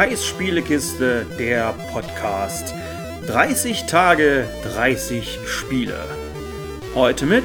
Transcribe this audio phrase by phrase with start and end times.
[0.00, 2.72] Kais Spielekiste, der Podcast.
[3.26, 6.06] 30 Tage, 30 Spiele.
[6.94, 7.44] Heute mit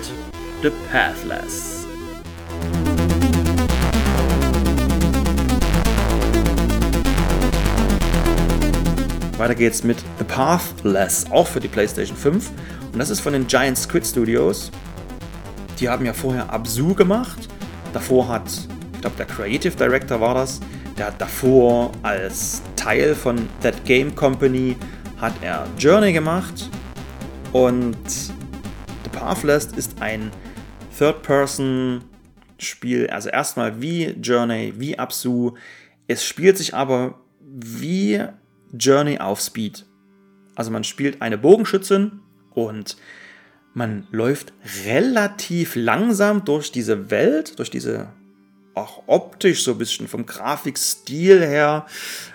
[0.61, 1.85] The Pathless.
[9.37, 12.51] Weiter geht's mit The Pathless, auch für die PlayStation 5.
[12.93, 14.71] Und das ist von den Giant Squid Studios.
[15.81, 17.49] Die haben ja vorher Absu gemacht.
[17.91, 18.49] Davor hat,
[18.93, 20.61] ich glaube, der Creative Director war das.
[20.97, 24.77] Der hat davor als Teil von That Game Company
[25.17, 26.69] hat er Journey gemacht.
[27.51, 30.31] Und The Pathless ist ein
[30.97, 33.09] Third-Person-Spiel.
[33.09, 35.55] Also erstmal wie Journey, wie Absu.
[36.07, 38.23] Es spielt sich aber wie
[38.73, 39.85] Journey auf Speed.
[40.55, 42.21] Also man spielt eine Bogenschützin
[42.53, 42.95] und
[43.73, 44.53] man läuft
[44.85, 48.07] relativ langsam durch diese Welt, durch diese
[48.75, 51.85] auch optisch so ein bisschen vom Grafikstil her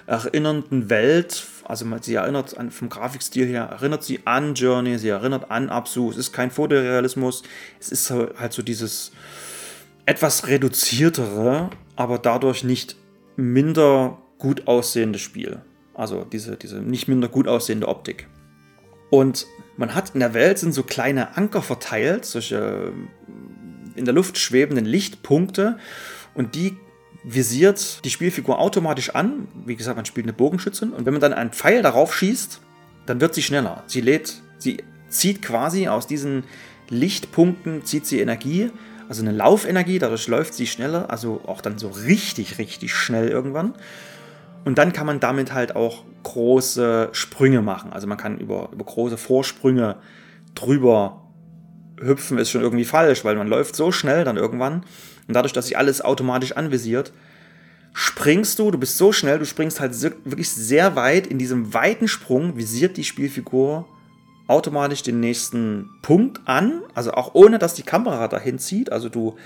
[0.07, 1.45] erinnernden Welt.
[1.65, 6.11] Also sie erinnert an, vom Grafikstil her, erinnert sie an Journey, sie erinnert an Absu.
[6.11, 7.43] Es ist kein Fotorealismus,
[7.79, 9.13] es ist halt so dieses
[10.07, 12.97] etwas reduziertere, aber dadurch nicht
[13.37, 15.61] minder gut aussehende Spiel.
[15.95, 18.27] Also diese, diese nicht minder gut aussehende Optik.
[19.11, 22.93] Und man hat in der Welt sind so kleine Anker verteilt, solche
[23.95, 25.79] in der Luft schwebenden Lichtpunkte
[26.35, 26.77] und die
[27.23, 29.49] visiert die Spielfigur automatisch an.
[29.67, 32.61] Wie gesagt, man spielt eine Bogenschützin und wenn man dann einen Pfeil darauf schießt,
[33.07, 33.85] dann wird sie schneller.
[33.87, 36.45] Sie lädt, sie zieht quasi aus diesen
[36.91, 38.71] Lichtpunkten zieht sie Energie,
[39.09, 43.75] also eine Laufenergie, dadurch läuft sie schneller, also auch dann so richtig, richtig schnell irgendwann.
[44.65, 47.93] Und dann kann man damit halt auch große Sprünge machen.
[47.93, 49.97] Also man kann über, über große Vorsprünge
[50.55, 51.23] drüber
[51.99, 54.85] hüpfen, ist schon irgendwie falsch, weil man läuft so schnell dann irgendwann.
[55.31, 57.13] Und dadurch, dass sich alles automatisch anvisiert,
[57.93, 61.29] springst du, du bist so schnell, du springst halt wirklich sehr weit.
[61.29, 63.87] In diesem weiten Sprung visiert die Spielfigur
[64.49, 66.83] automatisch den nächsten Punkt an.
[66.95, 68.91] Also auch ohne, dass die Kamera dahin zieht.
[68.91, 69.37] Also du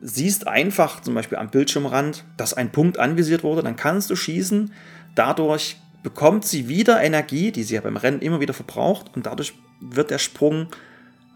[0.00, 4.72] siehst einfach zum Beispiel am Bildschirmrand, dass ein Punkt anvisiert wurde, dann kannst du schießen.
[5.14, 9.54] Dadurch bekommt sie wieder Energie, die sie ja beim Rennen immer wieder verbraucht und dadurch
[9.80, 10.66] wird der Sprung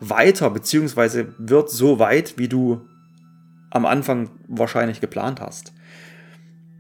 [0.00, 2.80] weiter, beziehungsweise wird so weit, wie du
[3.70, 5.72] am Anfang wahrscheinlich geplant hast.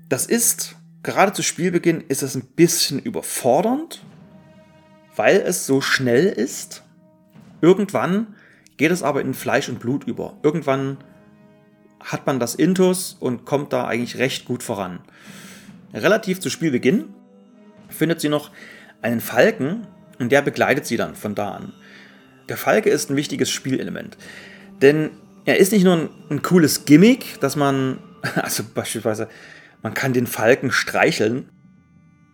[0.08, 4.02] Das ist, gerade zu Spielbeginn, ist es ein bisschen überfordernd,
[5.16, 6.84] weil es so schnell ist.
[7.60, 8.34] Irgendwann
[8.76, 10.36] geht es aber in Fleisch und Blut über.
[10.42, 10.98] Irgendwann
[12.00, 15.00] hat man das Intus und kommt da eigentlich recht gut voran.
[15.92, 17.12] Relativ zu Spielbeginn
[17.88, 18.50] findet sie noch
[19.02, 19.86] einen Falken
[20.18, 21.72] und der begleitet sie dann von da an.
[22.48, 24.16] Der Falke ist ein wichtiges Spielelement,
[24.80, 25.10] denn
[25.48, 27.98] er ist nicht nur ein, ein cooles Gimmick, dass man,
[28.34, 29.28] also beispielsweise,
[29.82, 31.48] man kann den Falken streicheln,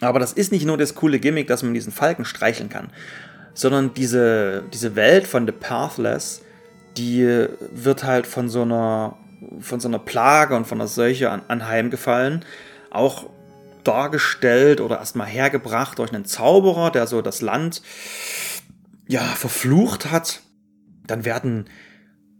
[0.00, 2.90] aber das ist nicht nur das coole Gimmick, dass man diesen Falken streicheln kann,
[3.54, 6.42] sondern diese, diese Welt von The Pathless,
[6.96, 9.16] die wird halt von so einer
[9.60, 12.44] von so einer Plage und von einer Seuche an, anheimgefallen,
[12.90, 13.28] auch
[13.84, 17.82] dargestellt oder erstmal hergebracht durch einen Zauberer, der so das Land
[19.06, 20.40] ja verflucht hat.
[21.06, 21.66] Dann werden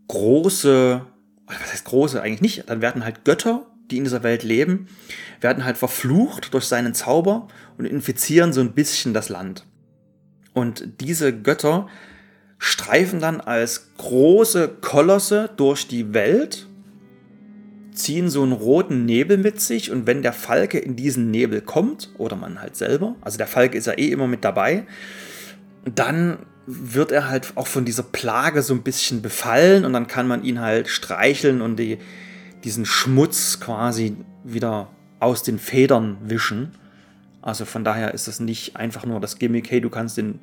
[0.08, 1.04] große,
[1.46, 4.88] was heißt große eigentlich nicht, dann werden halt Götter, die in dieser Welt leben,
[5.40, 7.48] werden halt verflucht durch seinen Zauber
[7.78, 9.66] und infizieren so ein bisschen das Land.
[10.52, 11.88] Und diese Götter
[12.58, 16.66] streifen dann als große Kolosse durch die Welt
[17.94, 22.10] ziehen so einen roten Nebel mit sich und wenn der Falke in diesen Nebel kommt,
[22.18, 24.86] oder man halt selber, also der Falke ist ja eh immer mit dabei,
[25.84, 30.26] dann wird er halt auch von dieser Plage so ein bisschen befallen und dann kann
[30.26, 31.98] man ihn halt streicheln und die,
[32.64, 34.88] diesen Schmutz quasi wieder
[35.20, 36.72] aus den Federn wischen.
[37.42, 40.40] Also von daher ist das nicht einfach nur das Gimmick, hey, du kannst den,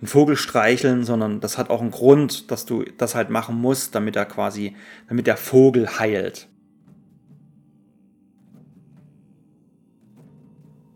[0.00, 3.94] den Vogel streicheln, sondern das hat auch einen Grund, dass du das halt machen musst,
[3.94, 4.76] damit er quasi,
[5.08, 6.48] damit der Vogel heilt.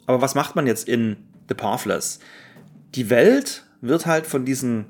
[0.06, 1.16] Aber was macht man jetzt in
[1.48, 2.18] The Pathless?
[2.94, 4.86] Die Welt wird halt von diesen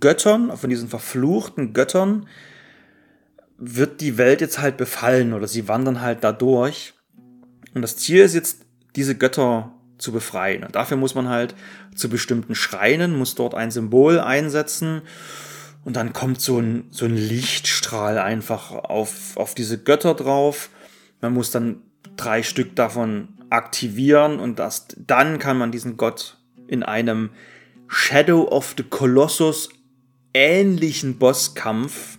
[0.00, 2.28] Göttern, von diesen verfluchten Göttern,
[3.58, 6.94] wird die Welt jetzt halt befallen oder sie wandern halt da durch.
[7.74, 8.66] Und das Ziel ist jetzt,
[8.96, 10.64] diese Götter zu befreien.
[10.64, 11.54] Und dafür muss man halt
[11.94, 15.02] zu bestimmten Schreinen, muss dort ein Symbol einsetzen.
[15.84, 20.70] Und dann kommt so ein, so ein Lichtstrahl einfach auf, auf diese Götter drauf.
[21.20, 21.82] Man muss dann
[22.16, 27.30] drei Stück davon aktivieren und das, dann kann man diesen Gott in einem
[27.94, 29.68] Shadow of the Colossus
[30.32, 32.18] ähnlichen Bosskampf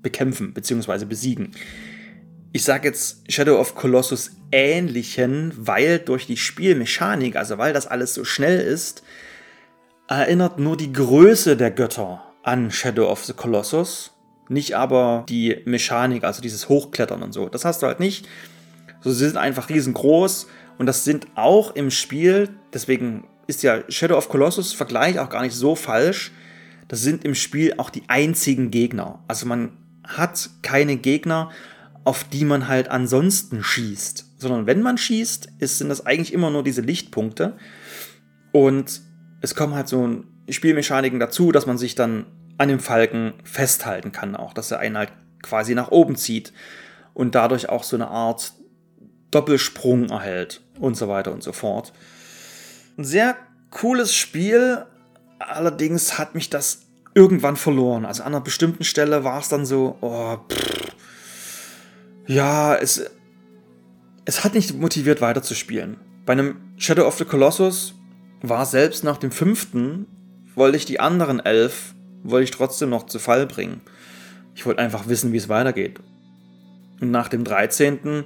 [0.00, 1.04] bekämpfen bzw.
[1.04, 1.52] besiegen.
[2.52, 8.14] ich sage jetzt Shadow of Colossus ähnlichen, weil durch die Spielmechanik, also weil das alles
[8.14, 9.02] so schnell ist,
[10.08, 14.12] erinnert nur die Größe der Götter an Shadow of the Colossus,
[14.48, 17.50] nicht aber die Mechanik, also dieses Hochklettern und so.
[17.50, 18.26] Das hast du halt nicht.
[19.02, 20.46] So, sie sind einfach riesengroß
[20.78, 25.42] und das sind auch im Spiel, deswegen ist ja Shadow of Colossus Vergleich auch gar
[25.42, 26.30] nicht so falsch.
[26.88, 29.22] Das sind im Spiel auch die einzigen Gegner.
[29.28, 29.72] Also man
[30.04, 31.50] hat keine Gegner,
[32.04, 36.50] auf die man halt ansonsten schießt, sondern wenn man schießt, ist, sind das eigentlich immer
[36.50, 37.56] nur diese Lichtpunkte.
[38.52, 39.02] Und
[39.42, 42.26] es kommen halt so Spielmechaniken dazu, dass man sich dann
[42.56, 45.12] an dem Falken festhalten kann, auch dass er einen halt
[45.42, 46.52] quasi nach oben zieht
[47.14, 48.52] und dadurch auch so eine Art
[49.30, 51.92] Doppelsprung erhält und so weiter und so fort.
[52.96, 53.36] Ein sehr
[53.70, 54.84] cooles Spiel,
[55.38, 56.82] allerdings hat mich das
[57.14, 58.04] irgendwann verloren.
[58.04, 60.92] Also an einer bestimmten Stelle war es dann so, oh, pff,
[62.26, 63.10] ja, es,
[64.24, 65.96] es hat nicht motiviert weiterzuspielen.
[66.24, 67.94] Bei einem Shadow of the Colossus
[68.42, 70.06] war selbst nach dem fünften,
[70.54, 73.80] wollte ich die anderen elf, wollte ich trotzdem noch zu Fall bringen.
[74.54, 76.00] Ich wollte einfach wissen, wie es weitergeht.
[77.00, 78.24] Und nach dem 13.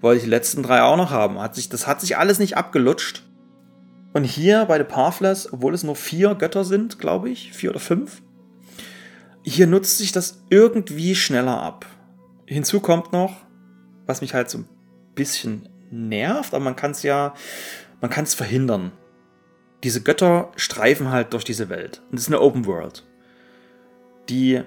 [0.00, 1.40] wollte ich die letzten drei auch noch haben.
[1.40, 3.22] Hat sich, das hat sich alles nicht abgelutscht.
[4.12, 7.80] Und hier bei The Pathless, obwohl es nur vier Götter sind, glaube ich, vier oder
[7.80, 8.22] fünf,
[9.42, 11.86] hier nutzt sich das irgendwie schneller ab.
[12.46, 13.34] Hinzu kommt noch,
[14.06, 14.68] was mich halt so ein
[15.14, 17.34] bisschen nervt, aber man kann es ja,
[18.00, 18.92] man kann es verhindern.
[19.82, 22.02] Diese Götter streifen halt durch diese Welt.
[22.10, 23.04] Und es ist eine Open World,
[24.28, 24.62] die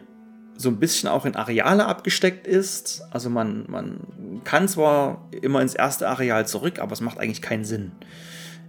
[0.58, 3.04] so ein bisschen auch in Areale abgesteckt ist.
[3.12, 7.66] Also man, man kann zwar immer ins erste Areal zurück, aber es macht eigentlich keinen
[7.66, 7.92] Sinn.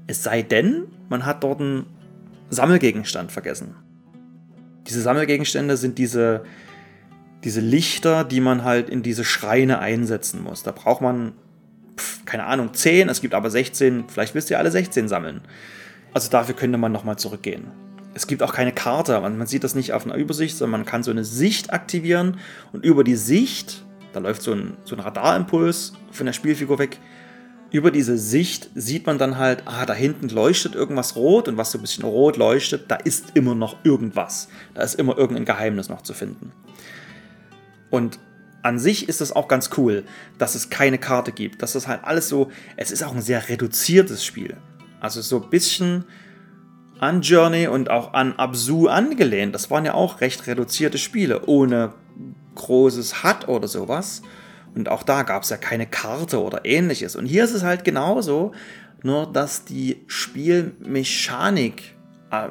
[0.07, 1.87] Es sei denn, man hat dort einen
[2.51, 3.75] Sammelgegenstand vergessen.
[4.87, 6.45] Diese Sammelgegenstände sind diese,
[7.43, 10.63] diese Lichter, die man halt in diese Schreine einsetzen muss.
[10.63, 11.33] Da braucht man,
[11.97, 15.41] pf, keine Ahnung, 10, es gibt aber 16, vielleicht wisst ihr alle 16 sammeln.
[16.15, 17.65] Also dafür könnte man nochmal zurückgehen.
[18.15, 20.87] Es gibt auch keine Karte, man, man sieht das nicht auf einer Übersicht, sondern man
[20.87, 22.39] kann so eine Sicht aktivieren
[22.73, 26.99] und über die Sicht, da läuft so ein, so ein Radarimpuls von der Spielfigur weg,
[27.77, 31.73] über diese Sicht sieht man dann halt, ah, da hinten leuchtet irgendwas rot und was
[31.73, 34.49] so ein bisschen rot leuchtet, da ist immer noch irgendwas.
[34.73, 36.53] Da ist immer irgendein Geheimnis noch zu finden.
[37.91, 38.19] Und
[38.63, 40.05] an sich ist es auch ganz cool,
[40.39, 43.47] dass es keine Karte gibt, dass das halt alles so, es ist auch ein sehr
[43.51, 44.57] reduziertes Spiel.
[45.01, 46.07] Also so ein bisschen
[46.99, 49.55] an Journey und auch an Absu angelehnt.
[49.55, 51.93] Das waren ja auch recht reduzierte Spiele, ohne
[52.55, 54.23] großes HUD oder sowas.
[54.77, 57.17] Und auch da gab es ja keine Karte oder ähnliches.
[57.17, 58.53] Und hier ist es halt genauso,
[59.03, 61.95] nur dass die Spielmechanik
[62.31, 62.49] äh,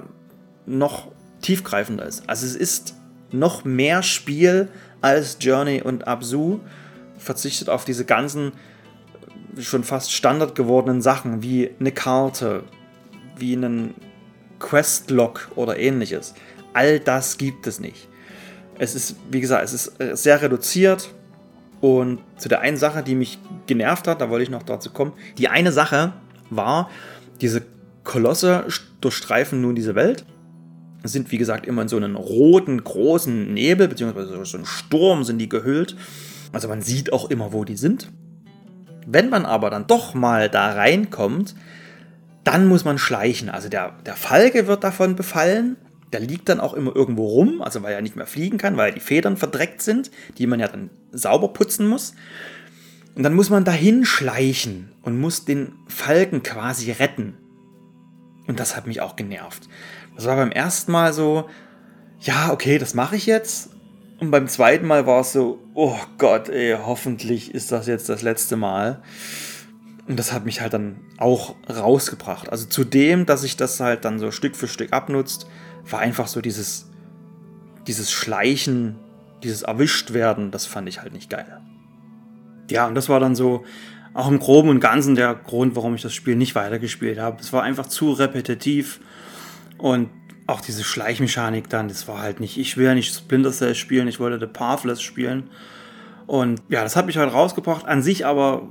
[0.65, 1.11] noch
[1.41, 2.27] tiefgreifender ist.
[2.27, 2.95] Also es ist
[3.31, 4.69] noch mehr Spiel
[5.01, 6.61] als Journey und Absu,
[7.17, 8.53] verzichtet auf diese ganzen
[9.55, 12.63] äh, schon fast standard gewordenen Sachen wie eine Karte,
[13.37, 13.93] wie einen
[14.57, 16.33] Questlog oder ähnliches.
[16.73, 18.09] All das gibt es nicht.
[18.79, 21.13] Es ist, wie gesagt, es ist äh, sehr reduziert
[21.85, 23.37] und zu der einen Sache, die mich
[23.67, 25.13] genervt hat, da wollte ich noch dazu kommen.
[25.37, 26.13] Die eine Sache
[26.49, 26.89] war,
[27.41, 27.61] diese
[28.03, 28.65] Kolosse
[29.01, 30.25] durchstreifen nun diese Welt.
[31.03, 35.37] Sind, wie gesagt, immer in so einen roten, großen Nebel, beziehungsweise so einen Sturm sind
[35.37, 35.95] die gehüllt.
[36.51, 38.09] Also man sieht auch immer, wo die sind.
[39.05, 41.53] Wenn man aber dann doch mal da reinkommt,
[42.43, 43.49] dann muss man schleichen.
[43.49, 45.77] Also der, der Falke wird davon befallen
[46.13, 48.93] der liegt dann auch immer irgendwo rum, also weil er nicht mehr fliegen kann, weil
[48.93, 52.13] die Federn verdreckt sind, die man ja dann sauber putzen muss.
[53.15, 57.37] Und dann muss man dahin schleichen und muss den Falken quasi retten.
[58.47, 59.67] Und das hat mich auch genervt.
[60.15, 61.49] Das war beim ersten Mal so,
[62.19, 63.69] ja, okay, das mache ich jetzt.
[64.19, 68.21] Und beim zweiten Mal war es so, oh Gott, ey, hoffentlich ist das jetzt das
[68.21, 69.01] letzte Mal.
[70.07, 72.49] Und das hat mich halt dann auch rausgebracht.
[72.49, 75.47] Also zudem, dass sich das halt dann so Stück für Stück abnutzt,
[75.89, 76.89] war einfach so dieses,
[77.87, 78.95] dieses Schleichen,
[79.43, 81.61] dieses Erwischtwerden, das fand ich halt nicht geil.
[82.69, 83.63] Ja, und das war dann so
[84.13, 87.37] auch im Groben und Ganzen der Grund, warum ich das Spiel nicht weitergespielt habe.
[87.41, 89.01] Es war einfach zu repetitiv
[89.77, 90.09] und
[90.47, 94.07] auch diese Schleichmechanik dann, das war halt nicht, ich will ja nicht Splinter Cell spielen,
[94.07, 95.49] ich wollte The Pathless spielen.
[96.27, 97.85] Und ja, das hat mich halt rausgebracht.
[97.85, 98.67] An sich aber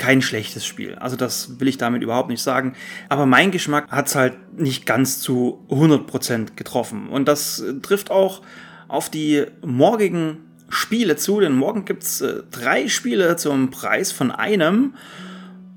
[0.00, 0.94] kein schlechtes Spiel.
[0.94, 2.74] Also das will ich damit überhaupt nicht sagen.
[3.10, 7.08] Aber mein Geschmack hat es halt nicht ganz zu 100% getroffen.
[7.08, 8.40] Und das trifft auch
[8.88, 10.38] auf die morgigen
[10.70, 14.94] Spiele zu, denn morgen gibt es äh, drei Spiele zum Preis von einem.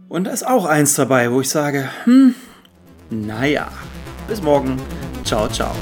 [0.08, 2.34] Und da ist auch eins dabei, wo ich sage, hm,
[3.10, 3.72] naja,
[4.28, 4.80] bis morgen.
[5.26, 5.76] Ciao, ciao.